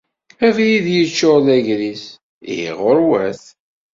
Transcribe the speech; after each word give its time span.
Abrid 0.47 0.85
yeččuṛ 0.95 1.37
d 1.45 1.47
agris, 1.57 2.05
ihi 2.51 2.71
ɣuṛwet. 2.79 3.41